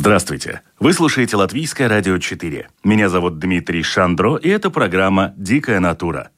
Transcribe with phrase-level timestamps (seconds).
[0.00, 0.62] Здравствуйте!
[0.78, 2.68] Вы слушаете Латвийское радио 4.
[2.84, 6.30] Меня зовут Дмитрий Шандро, и это программа «Дикая натура».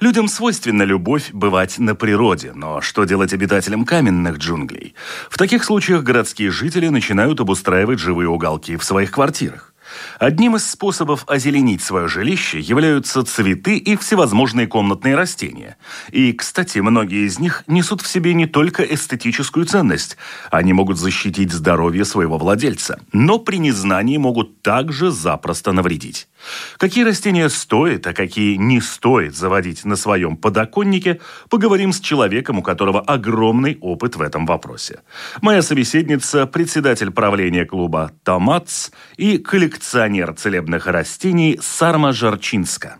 [0.00, 4.94] Людям свойственна любовь бывать на природе, но что делать обитателям каменных джунглей?
[5.28, 9.71] В таких случаях городские жители начинают обустраивать живые уголки в своих квартирах.
[10.18, 15.76] Одним из способов озеленить свое жилище являются цветы и всевозможные комнатные растения.
[16.10, 20.16] И, кстати, многие из них несут в себе не только эстетическую ценность.
[20.50, 26.28] Они могут защитить здоровье своего владельца, но при незнании могут также запросто навредить.
[26.76, 32.62] Какие растения стоит, а какие не стоит заводить на своем подоконнике, поговорим с человеком, у
[32.62, 35.00] которого огромный опыт в этом вопросе.
[35.40, 42.96] Моя собеседница– председатель правления клуба «Томатс» и коллекционер целебных растений Сарма Жарчинска.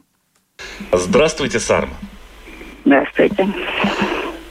[0.92, 1.94] Здравствуйте, Сарма.
[2.84, 3.48] Здравствуйте.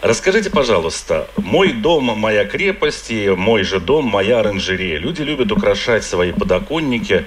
[0.02, 4.98] Расскажите, пожалуйста, мой дом, моя крепость и мой же дом, моя оранжерея.
[4.98, 7.26] Люди любят украшать свои подоконники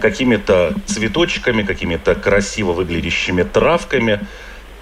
[0.00, 4.26] какими-то цветочками, какими-то красиво выглядящими травками.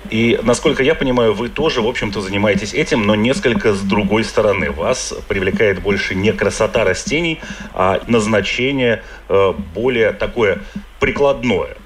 [0.08, 4.70] И, насколько я понимаю, вы тоже, в общем-то, занимаетесь этим, но несколько с другой стороны.
[4.70, 7.40] Вас привлекает больше не красота растений,
[7.74, 10.60] а назначение э, более такое
[10.98, 11.76] прикладное.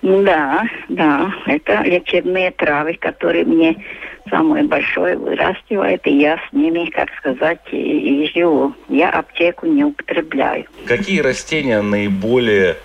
[0.00, 3.84] Да, да, это лечебные травы, которые мне
[4.30, 8.74] самое большое выращивает, и я с ними, как сказать, и, и живу.
[8.88, 10.66] Я аптеку не употребляю.
[10.86, 12.76] Какие растения наиболее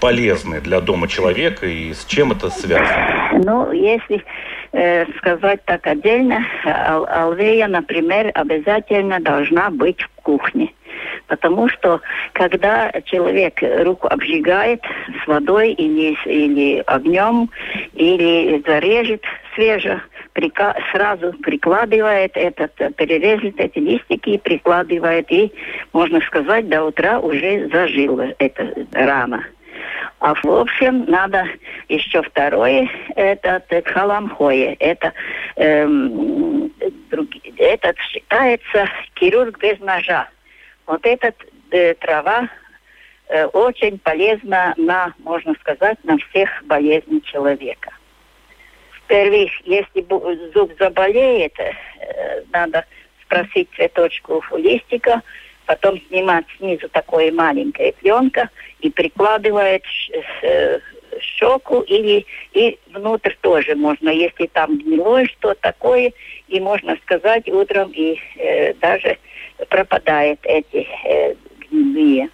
[0.00, 3.40] полезны для дома человека и с чем это связано?
[3.44, 4.24] Ну, если
[4.72, 10.72] э, сказать так отдельно, ал алвея, например, обязательно должна быть в кухне.
[11.28, 12.00] Потому что
[12.32, 14.82] когда человек руку обжигает
[15.22, 17.48] с водой или, или огнем,
[17.94, 19.22] или зарежет
[19.54, 25.52] свеже, прика сразу прикладывает этот, перережет эти листики и прикладывает, и,
[25.92, 29.44] можно сказать, до утра уже зажила эта рана.
[30.20, 31.48] А в общем, надо
[31.88, 34.76] еще второе, это халамхое.
[34.78, 35.12] Это,
[35.56, 36.72] эм,
[37.10, 38.88] друг, этот считается
[39.18, 40.28] хирург без ножа.
[40.86, 41.34] Вот эта
[41.72, 42.48] э, трава
[43.28, 47.90] э, очень полезна на, можно сказать, на всех болезней человека.
[49.12, 50.06] В-первых, если
[50.54, 52.86] зуб заболеет, э, надо
[53.20, 55.20] спросить цветочку листика,
[55.66, 58.48] потом снимать снизу такое маленькое пленка
[58.80, 59.82] и прикладывает
[60.42, 60.78] э,
[61.20, 62.24] щеку или
[62.54, 66.14] и внутрь тоже можно, если там гнилое что такое,
[66.48, 69.18] и можно сказать утром и э, даже
[69.68, 71.34] пропадает эти э,
[71.70, 72.30] гнилые.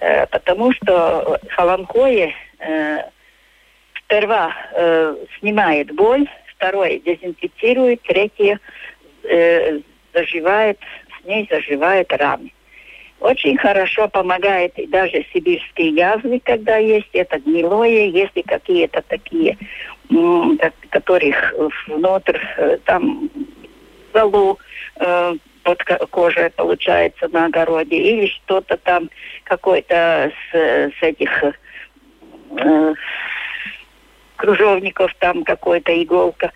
[0.00, 2.98] Э, потому что холонкое э,
[4.10, 6.26] сперва э, снимает боль,
[6.56, 8.58] второе дезинфицирует, третье
[9.22, 9.80] э,
[10.12, 10.78] заживает,
[11.20, 12.52] с ней заживает раны.
[13.20, 19.56] Очень хорошо помогает и даже сибирские язвы, когда есть это гнилое, если какие-то такие,
[20.88, 21.54] которых
[21.86, 23.30] внутрь э, там
[24.12, 24.58] залу
[24.96, 29.08] э, под кожей получается на огороде, или что-то там,
[29.44, 31.44] какой-то с, с этих
[32.56, 32.94] э,
[34.40, 36.50] кружовников, там какой-то иголка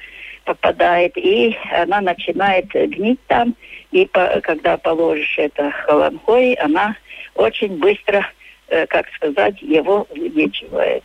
[0.44, 3.54] попадает, и она начинает гнить там,
[3.92, 6.96] и по, когда положишь это холонхой, она
[7.34, 8.26] очень быстро,
[8.68, 11.04] э, как сказать, его вылечивает.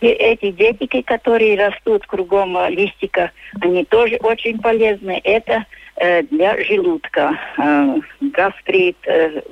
[0.00, 5.20] И эти детики, которые растут кругом листика, они тоже очень полезны.
[5.24, 5.64] Это
[5.96, 9.42] э, для желудка, э, гастрит, э,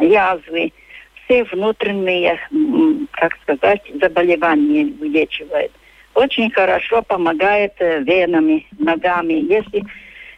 [0.00, 0.72] язвы,
[1.24, 2.40] все внутренние,
[3.12, 5.70] как сказать, заболевания вылечивает.
[6.18, 9.34] Очень хорошо помогает э, венами, ногами.
[9.34, 9.84] Если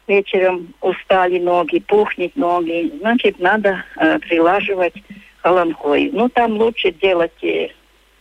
[0.07, 4.93] вечером устали ноги, пухнет ноги, значит, надо э, прилаживать
[5.39, 6.11] холонкой.
[6.13, 7.71] Ну, там лучше делать э,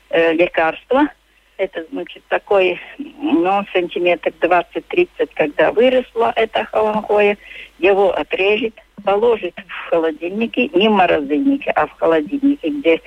[0.09, 1.09] э лекарства.
[1.57, 7.37] Это, значит, такой, ну, сантиметр 20-30, когда выросла эта холонкоя,
[7.77, 13.01] его отрежет, положит в холодильнике, не в морозильнике, а в холодильнике, где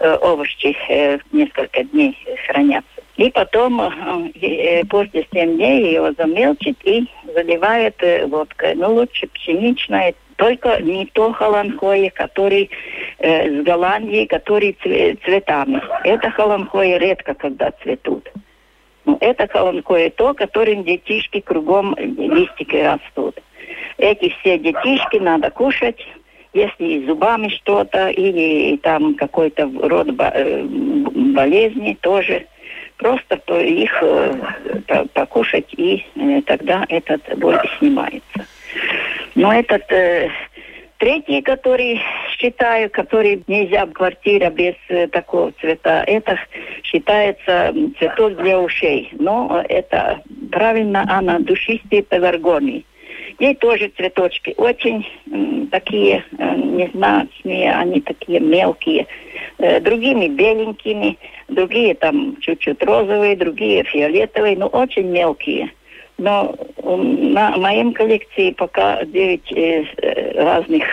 [0.00, 2.14] э, овощи э, несколько дней
[2.46, 2.95] хранятся.
[3.16, 8.74] И потом э, э, после 7 дней его замелчит и заливает э, водкой.
[8.74, 12.70] Ну, лучше пшеничная, только не то холонкое, который
[13.18, 15.82] э, с Голландии, которые цветами.
[16.04, 18.30] Это холонхои редко когда цветут.
[19.06, 23.40] Но это холонхои то, которым детишки кругом листики растут.
[23.96, 26.06] Эти все детишки надо кушать,
[26.52, 32.46] если и зубами что-то, или там какой-то род болезни тоже.
[32.98, 38.46] Просто то их э, покушать, и э, тогда этот боль снимается.
[39.34, 40.30] Но этот э,
[40.98, 42.00] третий, который
[42.38, 46.38] считаю, который нельзя в квартире без э, такого цвета, это
[46.82, 49.10] считается цветок для ушей.
[49.18, 52.86] Но это правильно, она душистый пеларгоний.
[53.38, 55.06] Ей тоже цветочки очень
[55.70, 59.06] такие э, незначные, они такие мелкие.
[59.58, 61.18] Э, другими беленькими,
[61.48, 65.70] другие там чуть-чуть розовые, другие фиолетовые, но очень мелкие.
[66.18, 70.84] Но на моем коллекции пока 9 э, разных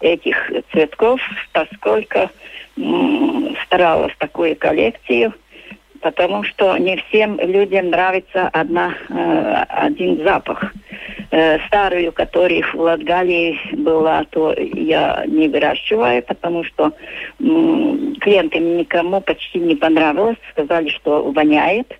[0.00, 1.20] этих цветков,
[1.52, 2.30] поскольку
[3.66, 5.32] старалась такую коллекцию–
[6.00, 10.72] потому что не всем людям нравится одна, э, один запах.
[11.30, 16.92] Э, старую, который в Латгалии была, то я не выращиваю, потому что
[17.40, 21.92] м, клиентам никому почти не понравилось, сказали, что воняет.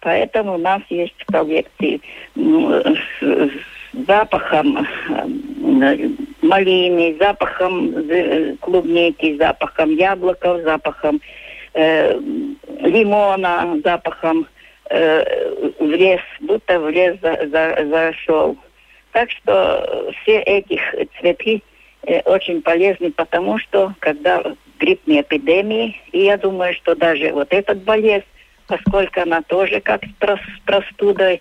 [0.00, 2.00] Поэтому у нас есть в коллекции
[2.36, 3.50] м, с, с
[4.06, 6.08] запахом э,
[6.42, 11.20] малины, запахом э, клубники, запахом яблоков, запахом
[11.76, 12.18] э,
[12.80, 14.46] лимона запахом
[14.90, 18.56] э, в лес, будто в лес за, за, зашел.
[19.12, 20.80] Так что все этих
[21.18, 21.62] цветы
[22.06, 24.42] э, очень полезны, потому что когда
[24.78, 28.26] гриппные эпидемии, и я думаю, что даже вот этот болезнь,
[28.66, 31.40] поскольку она тоже как с простудой,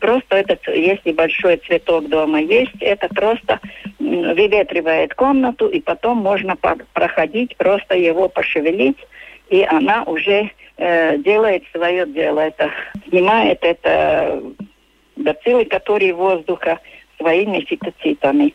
[0.00, 3.60] просто этот, если большой цветок дома есть, это просто
[3.98, 6.56] выветривает комнату, и потом можно
[6.92, 8.98] проходить, просто его пошевелить,
[9.48, 12.40] и она уже э, делает свое дело.
[12.40, 12.70] Это
[13.08, 14.42] снимает это
[15.16, 16.78] бациллы, которые воздуха
[17.18, 18.54] своими фитоцитами.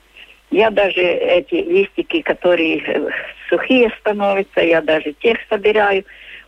[0.52, 3.10] Я даже эти листики, которые э,
[3.50, 6.04] сухие становятся, я даже тех собираю.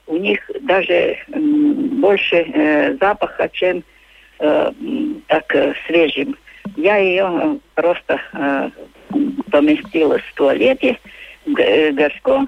[0.07, 3.83] У них даже э, больше э, запаха, чем
[4.39, 4.71] э,
[5.27, 6.35] так э, свежим.
[6.75, 8.69] Я ее э, просто э,
[9.51, 10.97] поместила в туалете,
[11.57, 12.47] э, горшко,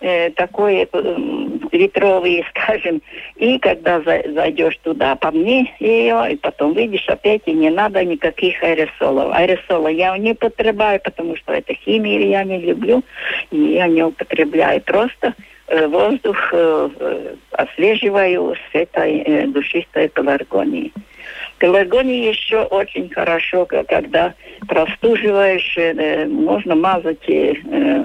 [0.00, 3.02] э, такой э, ветровый, скажем,
[3.36, 8.62] и когда за, зайдешь туда, помни ее, и потом видишь опять, и не надо никаких
[8.62, 9.34] аэросолов.
[9.34, 13.02] Аэросола я не употребляю, потому что это химия, я не люблю,
[13.50, 15.34] и я не употребляю просто
[15.68, 20.92] э, воздух э, э освеживаю с этой э, душистой пеларгонией.
[21.58, 24.34] Пеларгония еще очень хорошо, когда
[24.68, 27.54] простуживаешь, э, можно мазать э,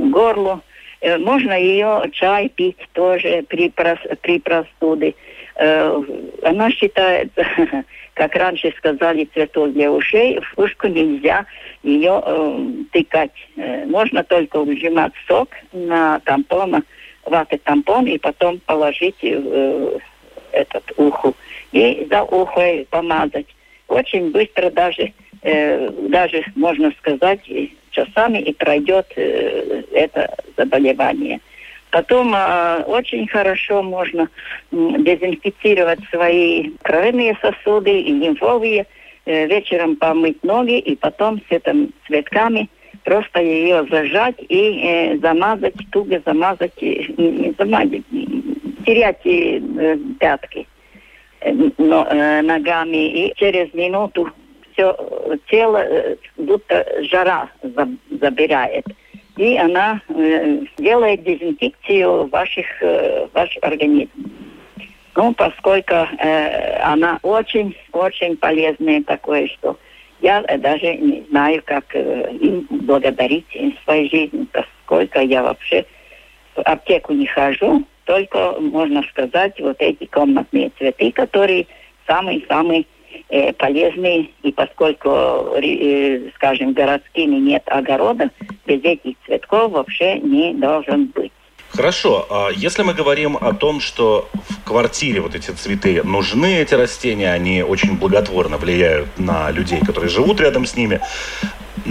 [0.09, 0.70] горло, Э,
[1.01, 5.15] можно ее чай пить тоже при, прос, при простуде.
[5.55, 6.01] Э,
[6.43, 7.45] она считается,
[8.13, 10.39] как раньше сказали, цветок для ушей.
[10.39, 11.45] В ушку нельзя
[11.81, 13.31] ее э, тыкать.
[13.87, 16.83] Можно только выжимать сок на тампон,
[17.25, 19.99] ваты тампон и потом положить в
[20.51, 21.35] этот уху.
[21.71, 23.47] И за ухой помазать.
[23.87, 25.11] Очень быстро даже,
[25.41, 27.41] даже можно сказать,
[27.91, 31.39] часами и пройдет э, это заболевание.
[31.91, 34.27] Потом э, очень хорошо можно э,
[34.71, 38.87] дезинфицировать свои кровяные сосуды и лимфовые,
[39.25, 42.69] э, вечером помыть ноги и потом с этими цветками
[43.03, 48.03] просто ее зажать и э, замазать, туго замазать, э, не замазать,
[48.85, 50.67] терять э, пятки
[51.41, 54.31] э, но, э, ногами и через минуту
[54.73, 54.95] все
[55.47, 57.49] тело э, будто жара
[58.09, 58.85] забирает.
[59.37, 64.11] И она э, делает дезинфекцию ваших, э, ваш организм.
[65.15, 69.77] Ну, поскольку э, она очень-очень полезная такое, что
[70.21, 75.85] я даже не знаю, как э, им благодарить в своей жизни, поскольку я вообще
[76.55, 81.67] в аптеку не хожу, только, можно сказать, вот эти комнатные цветы, которые
[82.07, 82.85] самые-самые
[83.29, 84.29] э, полезные.
[84.43, 88.29] И поскольку, э, скажем, городскими нет огорода,
[88.65, 91.31] без этих цветков вообще не должен быть.
[91.73, 96.73] Хорошо, а если мы говорим о том, что в квартире вот эти цветы нужны, эти
[96.73, 100.99] растения, они очень благотворно влияют на людей, которые живут рядом с ними,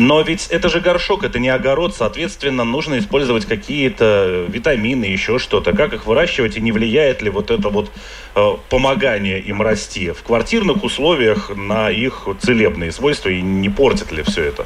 [0.01, 5.75] но ведь это же горшок, это не огород, соответственно, нужно использовать какие-то витамины, еще что-то.
[5.75, 7.91] Как их выращивать и не влияет ли вот это вот
[8.35, 14.23] э, помогание им расти в квартирных условиях на их целебные свойства и не портит ли
[14.23, 14.65] все это?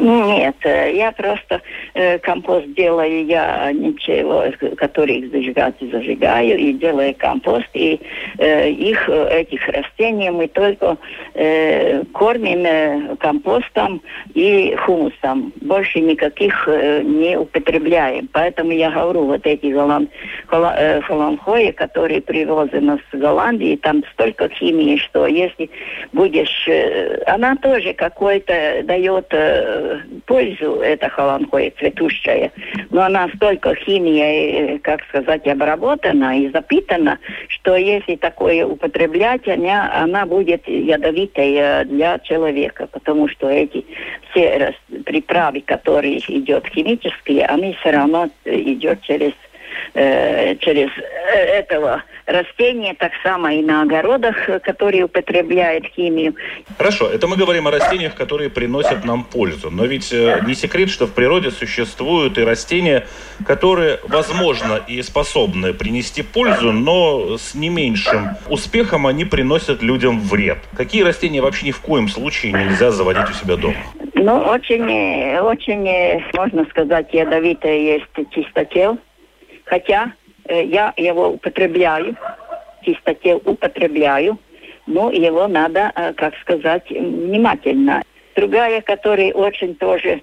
[0.00, 1.60] Нет, э, я просто
[1.94, 4.44] э, компост делаю, я ничего,
[4.76, 8.00] который зажигать зажигаю, и делаю компост, и
[8.38, 10.96] э, их, этих растений мы только
[11.34, 14.00] э, кормим э, компостом
[14.34, 15.52] и хумусом.
[15.60, 18.28] Больше никаких э, не употребляем.
[18.32, 20.10] Поэтому я говорю, вот эти голланд,
[20.50, 25.68] э, холландхои, которые привозены с Голландии, там столько химии, что если
[26.12, 26.66] будешь...
[26.68, 29.26] Э, она тоже какой-то дает...
[29.30, 29.89] Э,
[30.26, 32.52] пользу, эта холанхоя цветущая,
[32.90, 37.18] но она столько химией, как сказать, обработана и запитана,
[37.48, 43.84] что если такое употреблять, она, она будет ядовитой для человека, потому что эти
[44.30, 49.32] все приправы, которые идет химические, они все равно идет через
[49.94, 56.34] э, через э, этого растения, так само и на огородах, которые употребляют химию.
[56.78, 59.70] Хорошо, это мы говорим о растениях, которые приносят нам пользу.
[59.70, 63.06] Но ведь э, не секрет, что в природе существуют и растения,
[63.46, 70.58] которые, возможно, и способны принести пользу, но с не меньшим успехом они приносят людям вред.
[70.76, 73.76] Какие растения вообще ни в коем случае нельзя заводить у себя дома?
[74.14, 78.98] Ну, очень, очень, можно сказать, ядовитое есть чистотел
[79.70, 80.12] Хотя
[80.46, 82.16] э, я его употребляю,
[82.82, 84.36] чистоте употребляю,
[84.88, 88.02] но его надо, э, как сказать, внимательно.
[88.34, 90.22] Другая, которая очень тоже,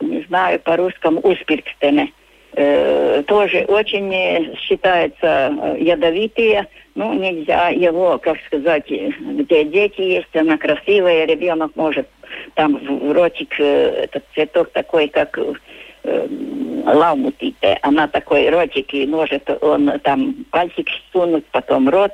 [0.00, 2.12] не знаю, по-русскому, успиркстене,
[2.52, 10.36] э, тоже очень э, считается э, ядовитые, ну, нельзя его, как сказать, где дети есть,
[10.36, 12.06] она красивая, ребенок может
[12.56, 15.38] там в ротик, этот цветок такой, как
[16.04, 16.28] э,
[16.86, 17.78] лаумутите.
[17.82, 22.12] Она такой ротик и может он там пальчик сунуть, потом рот.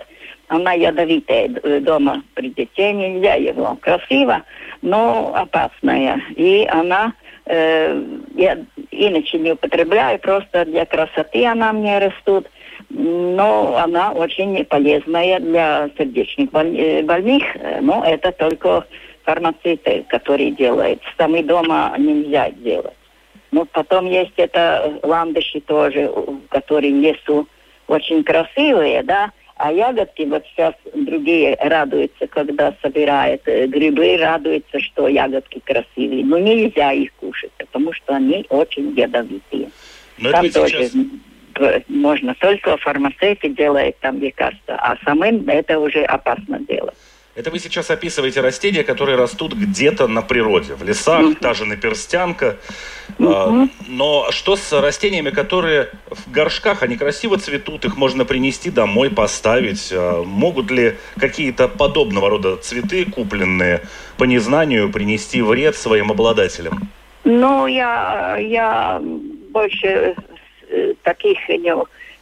[0.48, 1.48] Она ядовитая
[1.80, 3.76] дома при детей нельзя его.
[3.80, 4.42] Красиво,
[4.80, 6.22] но опасная.
[6.36, 7.12] И она
[7.46, 8.02] э,
[8.34, 8.58] я
[8.90, 12.46] иначе не употребляю, просто для красоты она мне растут.
[12.90, 17.42] Но она очень полезная для сердечных э, больных.
[17.82, 18.86] Но это только
[19.24, 21.02] фармацевты, которые делают.
[21.18, 22.97] Сами дома нельзя делать.
[23.50, 26.10] Ну, потом есть это ландыши тоже,
[26.48, 27.48] которые в лесу
[27.86, 35.08] очень красивые, да, а ягодки вот сейчас другие радуются, когда собирают э, грибы, радуются, что
[35.08, 36.24] ягодки красивые.
[36.24, 39.70] Но нельзя их кушать, потому что они очень ядовитые.
[40.18, 41.82] Но там тоже сейчас...
[41.88, 46.94] можно только фармацевты делают там лекарства, а самим это уже опасно делать.
[47.38, 51.38] Это вы сейчас описываете растения, которые растут где-то на природе, в лесах, mm-hmm.
[51.38, 52.56] та же наперстянка.
[53.16, 53.70] Mm-hmm.
[53.86, 59.92] Но что с растениями, которые в горшках, они красиво цветут, их можно принести домой, поставить?
[59.92, 63.82] А могут ли какие-то подобного рода цветы, купленные
[64.16, 66.90] по незнанию, принести вред своим обладателям?
[67.22, 70.16] Ну, я, я больше
[70.68, 71.72] э, таких не,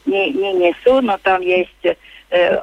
[0.04, 1.96] не, не несу, но там есть э,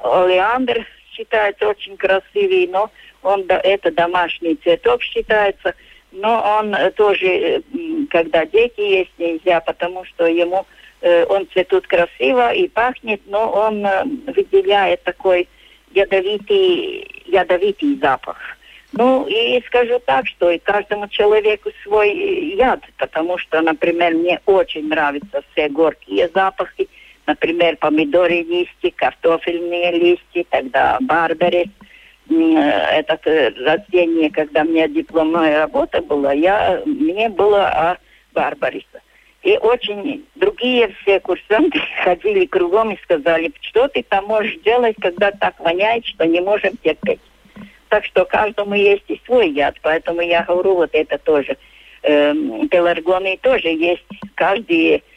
[0.03, 2.89] олеандр считается очень красивый, но
[3.21, 5.73] он это домашний цветок считается,
[6.11, 7.61] но он э, тоже, э,
[8.09, 10.65] когда дети есть, нельзя, потому что ему
[11.01, 13.85] э, он цветут красиво и пахнет, но он
[14.27, 15.47] выделяет такой
[15.93, 18.37] ядовитый, ядовитый запах.
[18.95, 24.87] Ну, и скажу так, что и каждому человеку свой яд, потому что, например, мне очень
[24.87, 26.87] нравятся все горькие запахи,
[27.25, 31.69] например, помидоры листья, картофельные листья, тогда барбарис.
[32.29, 37.97] Это э, растение, когда у меня дипломная работа была, я, мне было о
[38.33, 38.87] барбарисе.
[39.41, 45.31] И очень другие все курсанты ходили кругом и сказали, что ты там можешь делать, когда
[45.31, 47.19] так воняет, что не можем терпеть.
[47.89, 51.57] Так что каждому есть и свой яд, поэтому я говорю, вот это тоже.
[52.03, 54.07] Эм, пеларгоны тоже есть.
[54.35, 55.12] Каждый Э,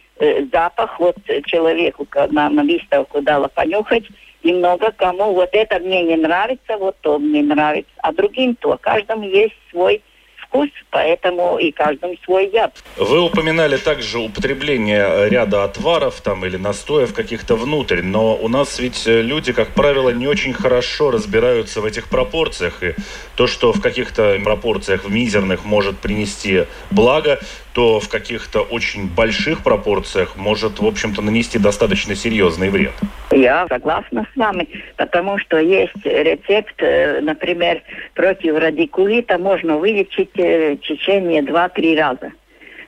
[0.52, 4.04] запах вот человеку на, на выставку дала понюхать,
[4.42, 8.78] и много кому вот это мне не нравится, вот то мне нравится, а другим то.
[8.80, 10.02] Каждому есть свой
[10.46, 12.72] вкус, поэтому и каждому свой яд.
[12.96, 19.06] Вы упоминали также употребление ряда отваров там или настоев каких-то внутрь, но у нас ведь
[19.06, 22.94] люди, как правило, не очень хорошо разбираются в этих пропорциях, и
[23.36, 27.38] то, что в каких-то пропорциях в мизерных может принести благо,
[27.76, 32.94] то в каких-то очень больших пропорциях может, в общем-то, нанести достаточно серьезный вред.
[33.30, 37.82] Я согласна с вами, потому что есть рецепт, э, например,
[38.14, 42.32] против радикулита можно вылечить э, в течение 2-3 раза.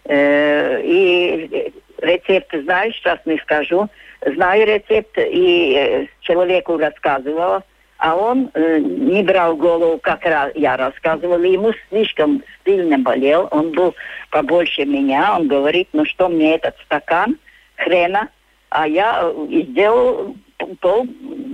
[0.05, 3.89] Э, и рецепт знаю, сейчас не скажу.
[4.25, 7.63] Знаю рецепт и человеку рассказывала,
[7.99, 10.25] а он э, не брал голову, как
[10.55, 11.43] я рассказывала.
[11.43, 13.95] Ему слишком сильно болел, он был
[14.31, 15.37] побольше меня.
[15.37, 17.39] Он говорит, ну что мне этот стакан
[17.77, 18.29] хрена,
[18.71, 20.37] а я э, сделал
[20.81, 21.07] пол,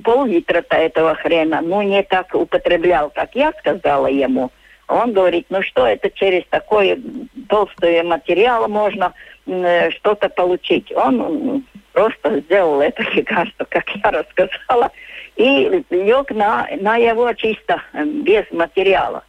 [0.04, 1.60] пол-литра-то этого хрена.
[1.60, 4.50] Ну, не так употреблял, как я сказала ему.
[4.88, 7.00] Он говорит, ну что это через такой
[7.48, 9.14] толстый материал можно
[9.46, 10.92] э, что-то получить.
[10.94, 14.90] Он просто сделал это лекарство, как я рассказала,
[15.36, 19.24] и лег на, на его чисто, э, без материала.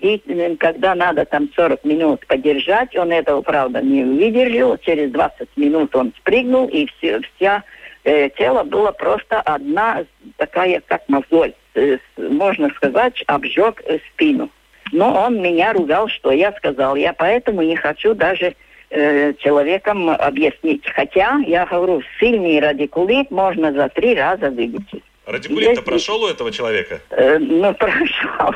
[0.00, 4.76] И э, когда надо там 40 минут подержать, он этого, правда, не выдержал.
[4.78, 7.62] Через 20 минут он спрыгнул, и все, вся
[8.04, 10.04] э, тело было просто одна
[10.36, 11.52] такая, как мозоль.
[11.74, 13.82] Э, можно сказать, обжег
[14.12, 14.50] спину.
[14.92, 16.96] Но он меня ругал, что я сказал.
[16.96, 18.54] Я поэтому не хочу даже
[18.90, 20.86] э, человеком объяснить.
[20.86, 25.04] Хотя, я говорю, сильный радикулит можно за три раза вылечить.
[25.26, 27.00] Радикулит-то прошел у этого человека?
[27.10, 28.54] Э, ну, прошел.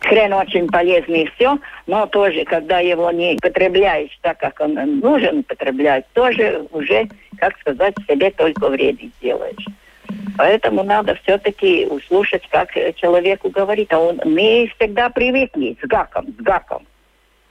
[0.00, 5.42] Хрен очень полезный и все, но тоже, когда его не потребляешь так, как он нужен
[5.44, 9.64] потреблять, тоже уже, как сказать, себе только вреды делаешь.
[10.36, 13.92] Поэтому надо все-таки услышать, как человеку говорит.
[13.92, 16.86] А он, мы всегда привыкли с гаком, с гаком.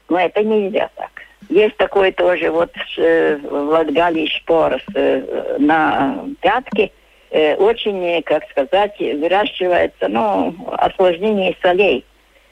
[0.10, 1.12] Но это нельзя так.
[1.50, 6.92] Есть такой тоже вот э, в Латгалии шпорос э, на пятке.
[7.30, 12.06] Э, очень, как сказать, выращивается, ну, осложнение солей.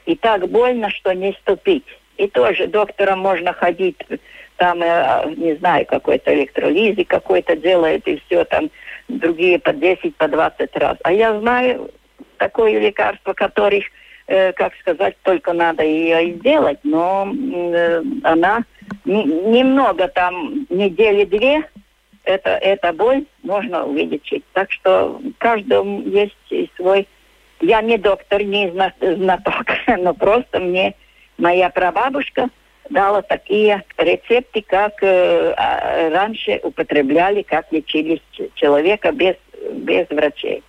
[0.06, 1.84] И так больно, что не ступить.
[2.16, 3.96] И тоже доктором можно ходить,
[4.56, 8.70] там, э, не знаю, какой-то электролизи какой-то делает, и все там
[9.18, 10.96] другие по 10, по 20 раз.
[11.02, 11.90] А я знаю
[12.36, 13.84] такое лекарство, которых,
[14.26, 18.64] э, как сказать, только надо ее сделать, но э, она
[19.04, 21.68] не, немного там, недели две,
[22.24, 24.44] это, эта боль можно увидеть.
[24.52, 26.36] Так что каждому есть
[26.76, 27.08] свой...
[27.60, 29.66] Я не доктор, не знаток,
[29.98, 30.94] но просто мне
[31.36, 32.48] моя прабабушка
[32.90, 38.20] дала такие рецепты, как э, а, раньше употребляли, как лечили
[38.54, 39.36] человека без,
[39.72, 40.62] без врачей.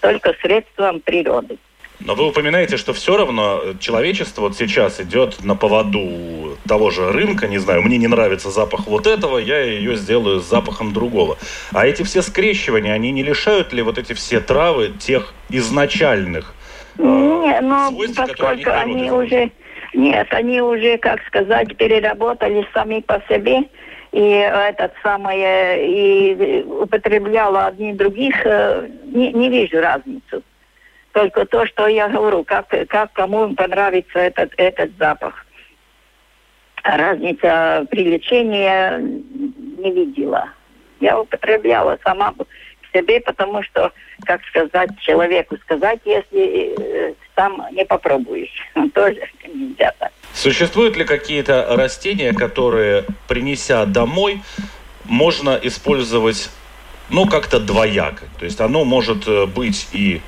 [0.00, 1.58] Только средством природы.
[2.00, 7.48] Но вы упоминаете, что все равно человечество вот сейчас идет на поводу того же рынка,
[7.48, 11.38] не знаю, мне не нравится запах вот этого, я ее сделаю с запахом другого.
[11.72, 16.54] А эти все скрещивания, они не лишают ли вот эти все травы тех изначальных
[16.98, 19.50] э, не, но свойств, поскольку они, они уже
[19.94, 23.64] нет, они уже, как сказать, переработали сами по себе
[24.12, 30.42] и этот самый и употребляла одни других, э, не, не вижу разницу.
[31.12, 35.44] Только то, что я говорю, как, как кому понравится этот, этот запах.
[36.82, 39.00] Разница при лечении
[39.82, 40.50] не видела.
[41.00, 42.32] Я употребляла сама
[42.94, 43.92] себе, потому что,
[44.24, 48.50] как сказать человеку, сказать, если э, сам не попробуешь,
[48.94, 50.12] тоже нельзя так.
[50.32, 54.42] Существуют ли какие-то растения, которые, принеся домой,
[55.04, 56.50] можно использовать,
[57.10, 58.24] ну, как-то двояко?
[58.38, 60.20] То есть оно может э, быть и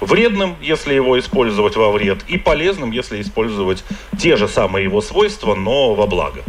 [0.00, 3.84] вредным, если его использовать во вред, и полезным, если использовать
[4.18, 6.42] те же самые его свойства, но во благо.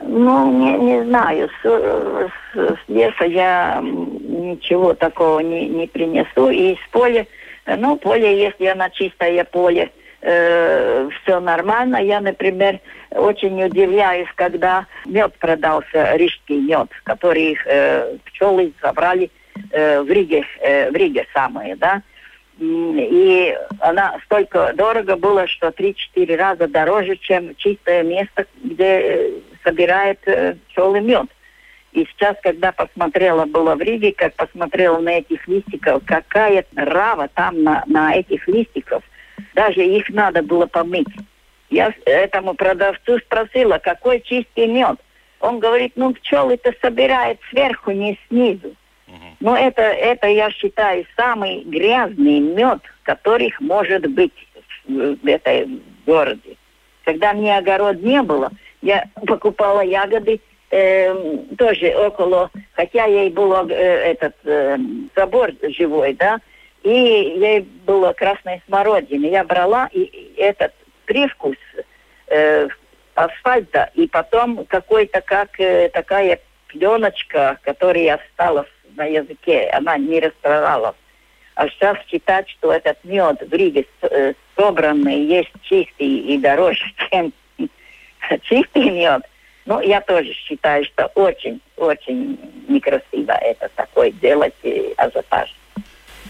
[0.00, 1.48] Ну, не, не знаю.
[1.62, 6.50] С, с, с леса я ничего такого не, не принесу.
[6.50, 7.26] И из поля,
[7.76, 9.90] ну, поле, если она чистое поле,
[10.22, 11.96] э, все нормально.
[11.96, 12.80] Я, например,
[13.10, 19.30] очень удивляюсь, когда мед продался, рижский мед, который э, пчелы забрали
[19.70, 22.02] э, в Риге, э, в Риге самые, да.
[22.60, 29.30] И она столько дорого было, что 3-4 раза дороже, чем чистое место, где э,
[29.64, 31.26] собирает э, пчелы мед.
[31.92, 37.62] И сейчас, когда посмотрела, было в Риге, как посмотрела на этих листиков, какая рава там
[37.62, 39.02] на, на этих листиков.
[39.54, 41.08] Даже их надо было помыть.
[41.68, 45.00] Я этому продавцу спросила, какой чистый мед.
[45.40, 48.74] Он говорит, ну пчелы-то собирает сверху, не снизу.
[49.40, 54.32] Но это, это, я считаю, самый грязный мед, которых может быть
[54.86, 56.56] в, в этой городе.
[57.04, 58.50] Когда мне огород не было,
[58.82, 64.78] я покупала ягоды э, тоже около, хотя ей был э, этот э,
[65.16, 66.40] забор живой, да,
[66.82, 69.26] и ей было красной смородины.
[69.26, 70.72] Я брала и, и этот
[71.04, 71.56] привкус
[72.28, 72.68] э,
[73.14, 80.96] асфальта, и потом какой-то как э, такая пленочка, которая осталась на языке, она не расстаралась.
[81.56, 87.32] А сейчас считать, что этот мед в Риге э, собранный есть чистый и дороже, чем
[88.42, 89.22] чистый мед,
[89.66, 94.54] Ну, я тоже считаю, что очень-очень некрасиво это такое делать,
[94.96, 95.54] ажиотаж.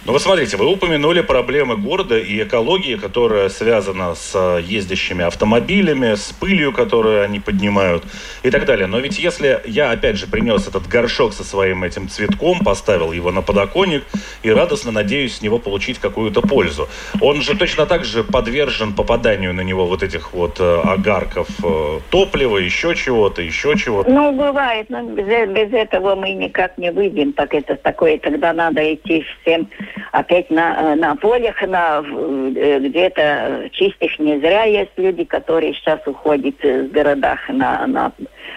[0.06, 6.14] Ну, вы смотрите, вы упомянули проблемы города и экологии, которая связана с э, ездящими автомобилями,
[6.14, 8.04] с пылью, которую они поднимают
[8.42, 8.86] и так далее.
[8.86, 13.30] Но ведь если я, опять же, принес этот горшок со своим этим цветком, поставил его
[13.30, 14.02] на подоконник
[14.42, 16.88] и радостно надеюсь с него получить какую-то пользу,
[17.20, 22.00] он же точно так же подвержен попаданию на него вот этих вот э, огарков э,
[22.08, 24.10] топлива, еще чего-то, еще чего-то.
[24.10, 28.94] Ну, бывает, но без, без этого мы никак не выйдем, так это такое, тогда надо
[28.94, 29.68] идти всем
[30.12, 36.00] опять на, э, на полях, на, э, где-то чистых не зря есть люди, которые сейчас
[36.06, 38.12] уходят с городах на, на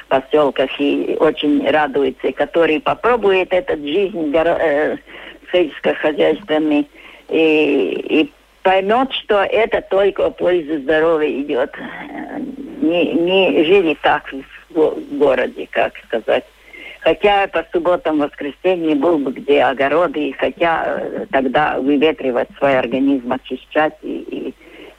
[0.08, 4.98] поселках и очень радуются, которые попробуют эту жизнь горо, э,
[5.52, 6.88] сельскохозяйственный
[7.30, 8.32] и, и
[8.64, 11.72] поймет, что это только пользу здоровья идет.
[12.82, 14.32] Не, не жили так
[14.70, 16.46] в городе, как сказать.
[17.04, 23.34] Хотя по субботам, воскресенье был бы где огороды, и хотя э, тогда выветривать свой организм,
[23.34, 24.54] очищать и,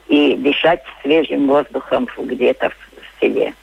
[0.08, 3.54] и, и дышать свежим воздухом где-то в селе.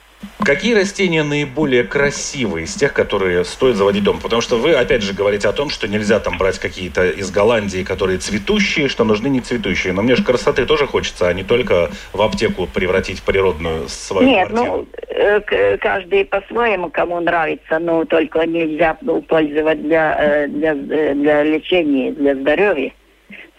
[0.43, 4.19] Какие растения наиболее красивые из тех, которые стоит заводить дома?
[4.21, 7.83] Потому что вы, опять же, говорите о том, что нельзя там брать какие-то из Голландии,
[7.83, 9.93] которые цветущие, что нужны не цветущие.
[9.93, 14.49] Но мне же красоты тоже хочется, а не только в аптеку превратить природную свою Нет,
[14.49, 14.87] квартиру.
[15.09, 22.35] ну, каждый по-своему, кому нравится, но только нельзя пользовать для, э, для, для лечения, для
[22.35, 22.91] здоровья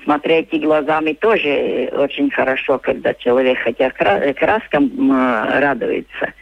[0.04, 6.32] смотреть и глазами тоже очень хорошо, когда человек хотя краскам радуется.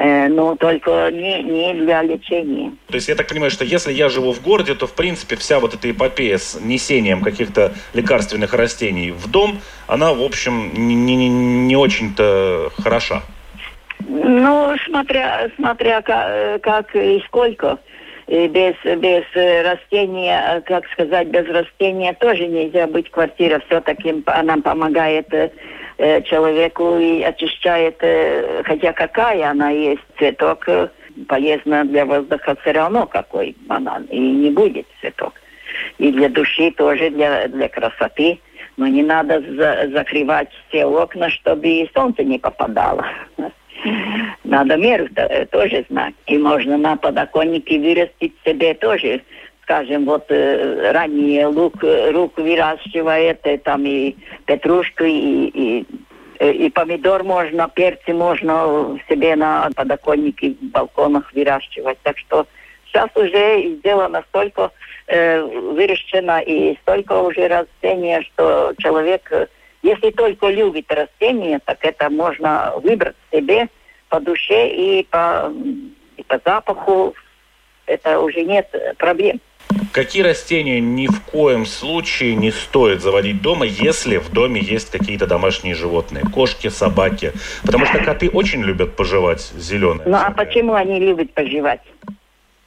[0.00, 2.72] Э, но только не, не для лечения.
[2.86, 5.60] То есть я так понимаю, что если я живу в городе, то в принципе вся
[5.60, 11.28] вот эта эпопея с несением каких-то лекарственных растений в дом, она в общем не, не,
[11.28, 13.20] не очень-то хороша.
[14.08, 17.78] Ну, смотря, смотря как, как и сколько.
[18.26, 23.10] И без, без растения, как сказать, без растения тоже нельзя быть.
[23.10, 25.28] Квартира все-таки она помогает
[26.00, 30.88] э, человеку и очищает, э, хотя какая она есть, цветок э,
[31.28, 35.34] полезна для воздуха все равно какой банан, и не будет цветок.
[35.98, 38.38] И для души тоже, для, для красоты.
[38.76, 43.04] Но не надо за, закрывать все окна, чтобы и солнце не попадало.
[44.44, 45.06] Надо меру
[45.50, 46.14] тоже знать.
[46.26, 49.20] И можно на подоконнике вырастить себе тоже
[49.70, 51.74] скажем, вот э, ранее лук,
[52.12, 55.86] лук выращивает, э, там и петрушку, и, и,
[56.40, 61.98] э, и помидор можно, перцы можно себе на подоконнике, в балконах выращивать.
[62.02, 62.48] Так что
[62.86, 64.72] сейчас уже сделано столько,
[65.06, 69.46] э, выращено и столько уже растения, что человек, э,
[69.84, 73.68] если только любит растения, так это можно выбрать себе
[74.08, 75.52] по душе и по,
[76.16, 77.14] и по запаху.
[77.86, 79.40] Это уже нет проблем.
[79.92, 85.26] Какие растения ни в коем случае не стоит заводить дома, если в доме есть какие-то
[85.26, 86.22] домашние животные?
[86.32, 87.32] Кошки, собаки.
[87.64, 90.06] Потому что коты очень любят пожевать зеленые.
[90.06, 91.80] Ну а почему они любят пожевать?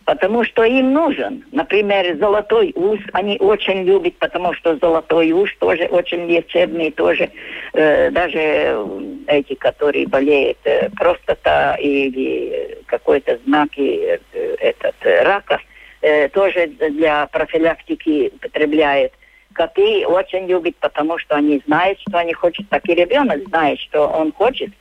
[0.04, 1.46] Потому что им нужен.
[1.54, 7.30] Например, золотой ус они очень любят, потому что золотой ус тоже очень лечебный, тоже
[7.72, 8.86] э, даже
[9.28, 14.20] эти, которые болеют э, простата или какой-то знак э,
[14.60, 15.62] этот, э, рака–
[16.04, 19.14] э, тоже для профилактики употребляет.
[19.54, 22.68] Коты очень любят, потому что они знают, что они хотят.
[22.70, 24.72] Так и ребенок знает, что он хочет,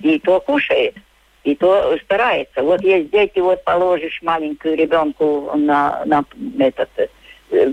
[0.00, 0.96] и то кушает,
[1.44, 2.62] и то старается.
[2.62, 6.24] Вот есть дети, вот положишь маленькую ребенку на, на
[6.58, 6.90] этот
[7.50, 7.72] э,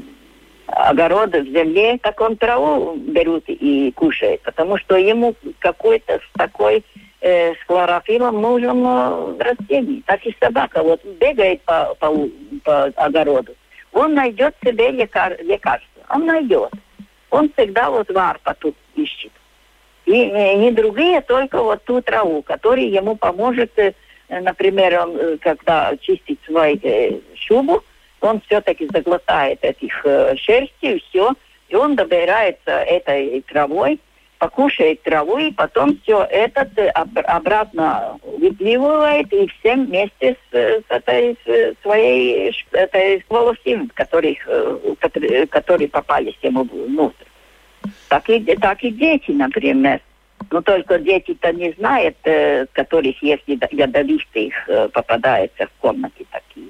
[0.67, 6.83] огород в земле, так он траву берут и кушает, потому что ему какой-то такой
[7.21, 8.85] э, с хлорофилом нужен
[9.39, 10.03] растений.
[10.05, 12.13] Так и собака вот бегает по, по,
[12.59, 13.55] по огороду,
[13.91, 16.01] он найдет себе лекар, лекарство.
[16.09, 16.71] Он найдет.
[17.29, 19.31] Он всегда вот варпа тут ищет.
[20.05, 23.93] И не, другие, только вот ту траву, которая ему поможет, э,
[24.27, 27.83] например, он, э, когда чистит свою э, шубу,
[28.21, 31.33] он все-таки заглотает этих э, шерсти все,
[31.67, 33.99] и он добирается этой травой,
[34.39, 36.61] покушает траву, и потом все это
[36.93, 44.39] обратно выпливает и всем вместе с, с этой с своей этой волосин, которых,
[44.99, 47.25] которые, которые попались ему внутрь.
[48.07, 49.99] Так и, так и дети, например.
[50.51, 56.67] Но только дети-то не знают, э, которых, если ядовитых э, попадается в комнате такие.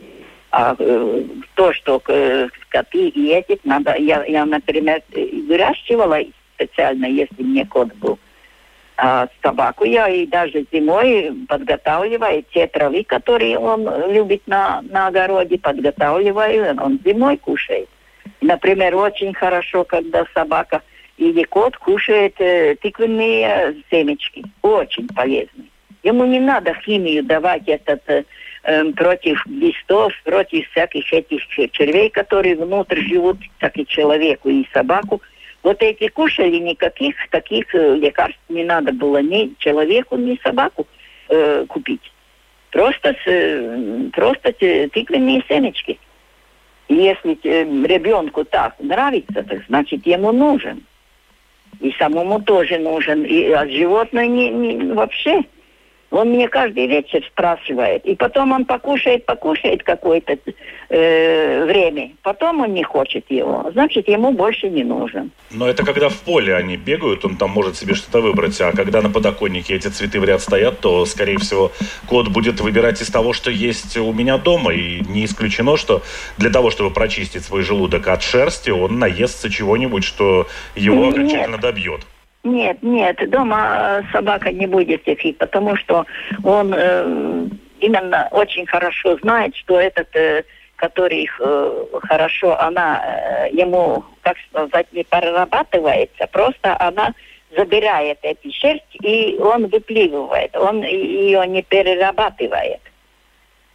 [0.51, 5.01] А э, то, что э, коты эти, надо, я, я, например,
[5.47, 6.19] выращивала
[6.59, 8.19] специально, если мне кот был.
[8.97, 15.57] А собаку я и даже зимой подготавливаю те травы, которые он любит на, на огороде,
[15.57, 17.87] подготавливаю, он зимой кушает.
[18.41, 20.81] Например, очень хорошо, когда собака
[21.17, 24.43] или кот кушает э, тыквенные семечки.
[24.61, 25.67] Очень полезные.
[26.03, 28.23] Ему не надо химию давать этот э,
[28.63, 35.21] эм, против листов, против всяких этих червей, которые внутрь живут, так и человеку, и собаку.
[35.63, 40.87] Вот эти кушали, никаких таких э, лекарств не надо было ни человеку, ни собаку
[41.27, 42.11] э, купить.
[42.71, 45.99] Просто, с, э, просто тыквенные семечки.
[46.87, 50.83] Если э, ребенку так нравится, так значит ему нужен.
[51.81, 53.23] И самому тоже нужен.
[53.23, 55.41] И от животного не, не, вообще
[56.11, 58.05] он мне каждый вечер спрашивает.
[58.05, 60.37] И потом он покушает, покушает какое-то
[60.89, 62.11] э, время.
[62.23, 63.69] Потом он не хочет его.
[63.73, 65.31] Значит, ему больше не нужен.
[65.51, 68.59] Но это когда в поле они бегают, он там может себе что-то выбрать.
[68.61, 71.71] А когда на подоконнике эти цветы в ряд стоят, то, скорее всего,
[72.07, 74.73] кот будет выбирать из того, что есть у меня дома.
[74.73, 76.01] И не исключено, что
[76.37, 82.01] для того, чтобы прочистить свой желудок от шерсти, он наестся чего-нибудь, что его окончательно добьет.
[82.43, 86.05] Нет, нет, дома э, собака не будет идти, потому что
[86.43, 87.47] он э,
[87.81, 90.43] именно очень хорошо знает, что этот, э,
[90.77, 97.13] который э, хорошо, она э, ему, как сказать, не перерабатывается, просто она
[97.57, 102.79] забирает эти шерсть и он выпливает, он ее не перерабатывает.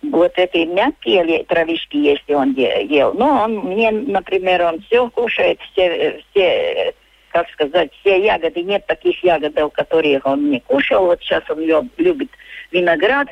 [0.03, 6.23] Вот эти мягкие травишки, если он ел, но он мне, например, он все кушает, все,
[6.31, 6.95] все
[7.35, 11.07] как сказать, все ягоды, нет таких ягод, которые он не кушал.
[11.07, 11.65] Вот сейчас он
[11.97, 12.31] любит
[12.71, 13.27] виноград,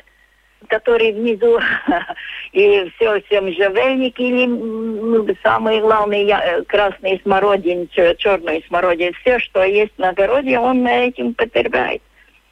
[0.66, 1.60] который внизу,
[2.52, 7.88] и все, все можжевельники, или ну, самые главные я, красные смородины,
[8.18, 12.02] черные смородины, все, что есть на огороде, он этим потребляет.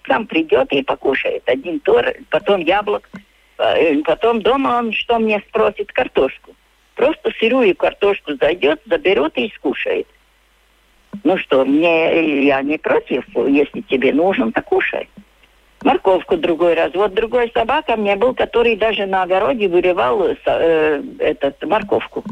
[0.07, 1.43] Сам придет и покушает.
[1.47, 3.11] Один тур, потом яблок,
[3.59, 5.91] э, потом дома он что мне спросит?
[5.91, 6.55] Картошку.
[6.95, 10.07] Просто сырую картошку зайдет, заберет и скушает.
[11.25, 15.09] Ну что, мне я не против, если тебе нужен, так кушай.
[15.83, 16.93] Морковку другой раз.
[16.95, 22.23] Вот другой собака мне был, который даже на огороде вырывал э, этот морковку.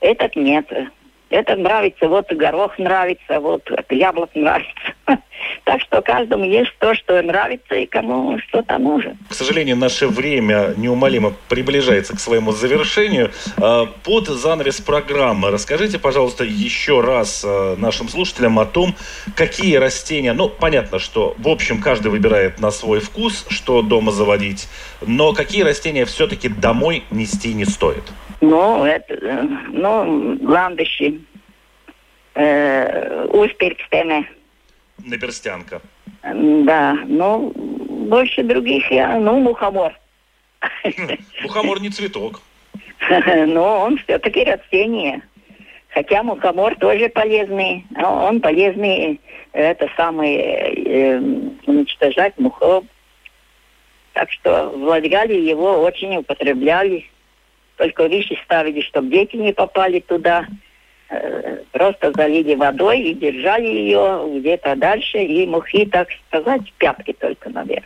[0.00, 0.70] Этот нет.
[1.30, 4.94] Это нравится, вот горох нравится, вот яблок нравится.
[5.64, 9.16] Так что каждому есть то, что нравится и кому что-то нужно.
[9.28, 13.30] К сожалению, наше время неумолимо приближается к своему завершению.
[13.58, 18.94] А, под занавес программы расскажите, пожалуйста, еще раз а, нашим слушателям о том,
[19.36, 24.68] какие растения, ну, понятно, что в общем каждый выбирает на свой вкус, что дома заводить,
[25.06, 28.04] но какие растения все-таки домой нести не стоит?
[28.40, 31.20] Ну, это, ну, ландыши,
[32.34, 34.28] э, успиркстены.
[35.04, 35.80] Наперстянка.
[36.22, 39.92] Да, ну, больше других я, ну, мухомор.
[41.42, 42.40] Мухомор не цветок.
[43.46, 45.22] Но он все-таки растение.
[45.90, 47.86] Хотя мухомор тоже полезный.
[47.96, 49.20] Он полезный,
[49.52, 51.18] это самое, э,
[51.66, 52.84] уничтожать мухов.
[54.12, 57.06] Так что в Латгалии его очень употребляли
[57.78, 60.46] только вещи ставили, чтобы дети не попали туда.
[61.10, 67.48] Э, просто залили водой и держали ее где-то дальше, и мухи, так сказать, пятки только
[67.48, 67.84] наверх.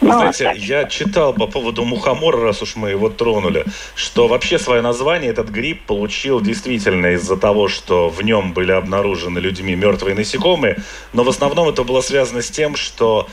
[0.00, 0.56] Вы ну, знаете, так.
[0.56, 5.50] я читал по поводу мухомора, раз уж мы его тронули, что вообще свое название этот
[5.50, 10.78] гриб получил действительно из-за того, что в нем были обнаружены людьми мертвые насекомые,
[11.12, 13.28] но в основном это было связано с тем, что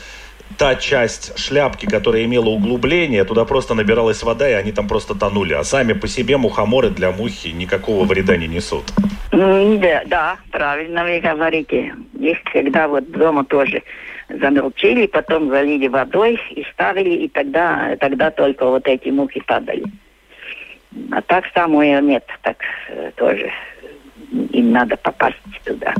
[0.56, 5.54] та часть шляпки, которая имела углубление, туда просто набиралась вода, и они там просто тонули.
[5.54, 8.84] А сами по себе мухоморы для мухи никакого вреда не несут.
[9.30, 11.94] Да, да, правильно вы говорите.
[12.18, 13.82] Их когда вот дома тоже
[14.28, 19.84] замелчили, потом залили водой и ставили, и тогда, тогда только вот эти мухи падали.
[21.10, 22.56] А так самое нет, так
[22.88, 23.50] э, тоже
[24.30, 25.94] им надо попасть туда.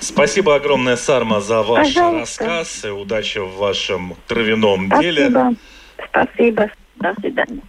[0.00, 2.46] Спасибо огромное, Сарма, за ваш Пожалуйста.
[2.46, 2.84] рассказ.
[2.84, 5.02] И удачи в вашем травяном Спасибо.
[5.02, 5.56] деле.
[6.10, 6.70] Спасибо.
[6.96, 7.62] До свидания.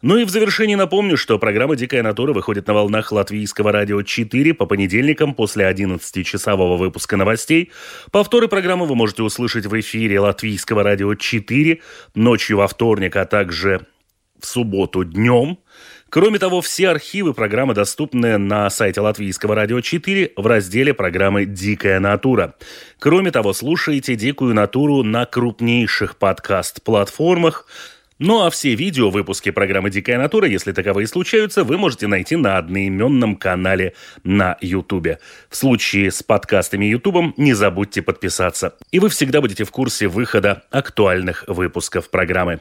[0.00, 4.54] Ну и в завершении напомню, что программа «Дикая натура» выходит на волнах Латвийского радио 4
[4.54, 7.72] по понедельникам после 11-часового выпуска новостей.
[8.12, 11.80] Повторы программы вы можете услышать в эфире Латвийского радио 4
[12.14, 13.86] ночью во вторник, а также
[14.40, 15.58] в субботу днем.
[16.10, 22.00] Кроме того, все архивы программы доступны на сайте Латвийского радио 4 в разделе программы «Дикая
[22.00, 22.54] натура».
[22.98, 27.66] Кроме того, слушайте «Дикую натуру» на крупнейших подкаст-платформах
[28.18, 32.56] Ну а все видео выпуски программы «Дикая натура», если таковые случаются, вы можете найти на
[32.56, 33.92] одноименном канале
[34.24, 35.18] на Ютубе.
[35.50, 38.76] В случае с подкастами Ютубом не забудьте подписаться.
[38.90, 42.60] И вы всегда будете в курсе выхода актуальных выпусков программы.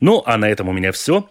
[0.00, 1.30] Ну а на этом у меня все.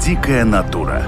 [0.00, 1.02] «Дикая натура»